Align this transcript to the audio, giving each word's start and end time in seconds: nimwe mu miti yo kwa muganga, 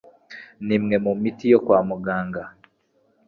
nimwe 0.67 0.95
mu 1.05 1.11
miti 1.21 1.45
yo 1.53 1.59
kwa 1.65 1.79
muganga, 1.87 2.43